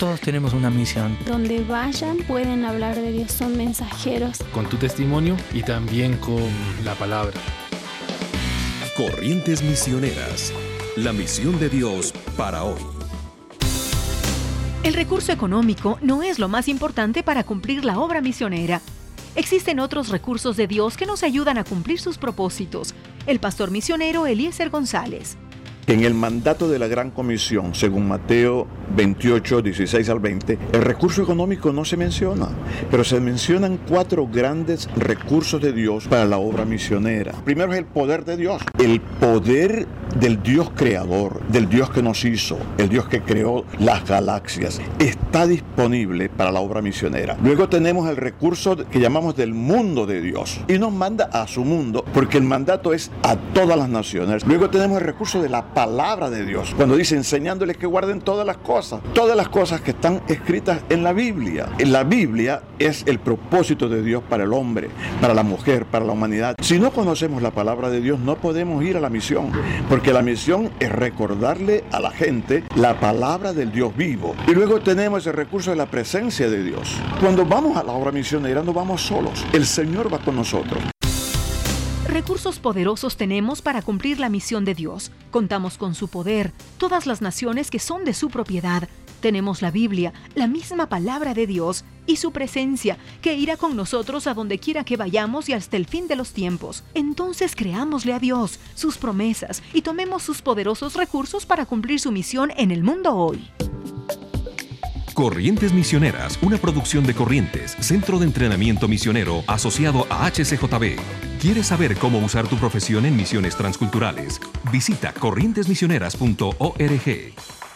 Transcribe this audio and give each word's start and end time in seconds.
Todos 0.00 0.18
tenemos 0.22 0.54
una 0.54 0.70
misión. 0.70 1.14
Donde 1.26 1.62
vayan 1.62 2.16
pueden 2.26 2.64
hablar 2.64 2.96
de 2.96 3.12
Dios, 3.12 3.32
son 3.32 3.54
mensajeros. 3.58 4.38
Con 4.54 4.66
tu 4.66 4.78
testimonio 4.78 5.36
y 5.52 5.62
también 5.62 6.16
con 6.16 6.42
la 6.86 6.94
palabra. 6.94 7.34
Corrientes 8.96 9.62
Misioneras. 9.62 10.54
La 10.96 11.12
misión 11.12 11.60
de 11.60 11.68
Dios 11.68 12.14
para 12.34 12.64
hoy. 12.64 12.80
El 14.84 14.94
recurso 14.94 15.32
económico 15.32 15.98
no 16.00 16.22
es 16.22 16.38
lo 16.38 16.48
más 16.48 16.68
importante 16.68 17.22
para 17.22 17.44
cumplir 17.44 17.84
la 17.84 17.98
obra 17.98 18.22
misionera. 18.22 18.80
Existen 19.34 19.80
otros 19.80 20.08
recursos 20.08 20.56
de 20.56 20.66
Dios 20.66 20.96
que 20.96 21.04
nos 21.04 21.22
ayudan 21.22 21.58
a 21.58 21.64
cumplir 21.64 22.00
sus 22.00 22.16
propósitos. 22.16 22.94
El 23.26 23.38
pastor 23.38 23.70
misionero 23.70 24.26
Eliezer 24.26 24.70
González. 24.70 25.36
En 25.90 26.04
el 26.04 26.14
mandato 26.14 26.68
de 26.68 26.78
la 26.78 26.86
Gran 26.86 27.10
Comisión, 27.10 27.74
según 27.74 28.06
Mateo 28.06 28.68
28, 28.94 29.60
16 29.60 30.08
al 30.08 30.20
20, 30.20 30.56
el 30.72 30.82
recurso 30.82 31.20
económico 31.20 31.72
no 31.72 31.84
se 31.84 31.96
menciona, 31.96 32.46
pero 32.92 33.02
se 33.02 33.18
mencionan 33.18 33.76
cuatro 33.88 34.28
grandes 34.28 34.88
recursos 34.94 35.60
de 35.60 35.72
Dios 35.72 36.06
para 36.06 36.26
la 36.26 36.38
obra 36.38 36.64
misionera. 36.64 37.32
Primero 37.44 37.72
es 37.72 37.80
el 37.80 37.86
poder 37.86 38.24
de 38.24 38.36
Dios, 38.36 38.62
el 38.80 39.00
poder 39.00 39.86
del 40.18 40.42
Dios 40.42 40.70
creador, 40.74 41.40
del 41.48 41.68
Dios 41.68 41.90
que 41.90 42.02
nos 42.02 42.24
hizo, 42.24 42.58
el 42.78 42.88
Dios 42.88 43.06
que 43.06 43.20
creó 43.20 43.64
las 43.78 44.06
galaxias, 44.06 44.80
está 44.98 45.46
disponible 45.46 46.28
para 46.28 46.50
la 46.50 46.60
obra 46.60 46.82
misionera. 46.82 47.36
Luego 47.42 47.68
tenemos 47.68 48.08
el 48.08 48.16
recurso 48.16 48.76
que 48.76 49.00
llamamos 49.00 49.36
del 49.36 49.54
mundo 49.54 50.06
de 50.06 50.20
Dios 50.20 50.60
y 50.66 50.78
nos 50.78 50.92
manda 50.92 51.26
a 51.32 51.46
su 51.46 51.64
mundo 51.64 52.04
porque 52.12 52.38
el 52.38 52.44
mandato 52.44 52.92
es 52.92 53.10
a 53.22 53.36
todas 53.36 53.78
las 53.78 53.88
naciones. 53.88 54.46
Luego 54.46 54.70
tenemos 54.70 54.98
el 54.98 55.04
recurso 55.04 55.42
de 55.42 55.48
la 55.48 55.74
palabra 55.74 56.30
de 56.30 56.44
Dios, 56.44 56.74
cuando 56.76 56.96
dice 56.96 57.16
enseñándoles 57.16 57.76
que 57.76 57.86
guarden 57.86 58.20
todas 58.20 58.46
las 58.46 58.56
cosas, 58.56 59.00
todas 59.14 59.36
las 59.36 59.48
cosas 59.48 59.80
que 59.80 59.92
están 59.92 60.22
escritas 60.28 60.80
en 60.88 61.02
la 61.02 61.12
Biblia. 61.12 61.68
La 61.78 62.04
Biblia 62.04 62.62
es 62.78 63.04
el 63.06 63.18
propósito 63.18 63.88
de 63.88 64.02
Dios 64.02 64.22
para 64.28 64.44
el 64.44 64.52
hombre, 64.52 64.88
para 65.20 65.34
la 65.34 65.42
mujer, 65.42 65.84
para 65.84 66.04
la 66.04 66.12
humanidad. 66.12 66.56
Si 66.60 66.78
no 66.78 66.90
conocemos 66.90 67.42
la 67.42 67.50
palabra 67.50 67.90
de 67.90 68.00
Dios, 68.00 68.18
no 68.18 68.36
podemos 68.36 68.69
ir 68.82 68.96
a 68.96 69.00
la 69.00 69.10
misión, 69.10 69.50
porque 69.88 70.12
la 70.12 70.22
misión 70.22 70.70
es 70.78 70.90
recordarle 70.90 71.84
a 71.92 72.00
la 72.00 72.10
gente 72.10 72.64
la 72.76 72.98
palabra 73.00 73.52
del 73.52 73.72
Dios 73.72 73.96
vivo. 73.96 74.34
Y 74.46 74.52
luego 74.52 74.80
tenemos 74.80 75.26
el 75.26 75.32
recurso 75.32 75.70
de 75.70 75.76
la 75.76 75.86
presencia 75.86 76.48
de 76.48 76.62
Dios. 76.62 76.96
Cuando 77.20 77.44
vamos 77.44 77.76
a 77.76 77.82
la 77.82 77.92
obra 77.92 78.12
misionera 78.12 78.62
no 78.62 78.72
vamos 78.72 79.02
solos, 79.02 79.44
el 79.52 79.66
Señor 79.66 80.12
va 80.12 80.18
con 80.18 80.36
nosotros. 80.36 80.82
Recursos 82.10 82.58
poderosos 82.58 83.16
tenemos 83.16 83.62
para 83.62 83.82
cumplir 83.82 84.18
la 84.18 84.28
misión 84.28 84.64
de 84.64 84.74
Dios. 84.74 85.12
Contamos 85.30 85.78
con 85.78 85.94
su 85.94 86.08
poder, 86.08 86.52
todas 86.76 87.06
las 87.06 87.22
naciones 87.22 87.70
que 87.70 87.78
son 87.78 88.04
de 88.04 88.14
su 88.14 88.30
propiedad. 88.30 88.88
Tenemos 89.20 89.62
la 89.62 89.70
Biblia, 89.70 90.12
la 90.34 90.46
misma 90.46 90.88
palabra 90.88 91.34
de 91.34 91.46
Dios 91.46 91.84
y 92.06 92.16
su 92.16 92.32
presencia, 92.32 92.98
que 93.22 93.34
irá 93.34 93.56
con 93.56 93.76
nosotros 93.76 94.26
a 94.26 94.34
donde 94.34 94.58
quiera 94.58 94.84
que 94.84 94.96
vayamos 94.96 95.48
y 95.48 95.52
hasta 95.52 95.76
el 95.76 95.86
fin 95.86 96.08
de 96.08 96.16
los 96.16 96.32
tiempos. 96.32 96.84
Entonces 96.94 97.54
creámosle 97.54 98.12
a 98.12 98.18
Dios, 98.18 98.58
sus 98.74 98.98
promesas 98.98 99.62
y 99.72 99.82
tomemos 99.82 100.22
sus 100.22 100.42
poderosos 100.42 100.94
recursos 100.94 101.46
para 101.46 101.66
cumplir 101.66 102.00
su 102.00 102.10
misión 102.10 102.50
en 102.56 102.70
el 102.70 102.82
mundo 102.82 103.14
hoy. 103.14 103.48
Corrientes 105.14 105.74
Misioneras, 105.74 106.38
una 106.40 106.56
producción 106.56 107.04
de 107.04 107.14
Corrientes, 107.14 107.76
Centro 107.80 108.18
de 108.18 108.24
Entrenamiento 108.24 108.88
Misionero 108.88 109.44
asociado 109.46 110.06
a 110.08 110.30
HCJB. 110.30 110.96
¿Quieres 111.40 111.66
saber 111.66 111.96
cómo 111.96 112.20
usar 112.20 112.48
tu 112.48 112.56
profesión 112.56 113.04
en 113.04 113.16
misiones 113.16 113.54
transculturales? 113.54 114.40
Visita 114.72 115.12
corrientesmisioneras.org. 115.12 117.69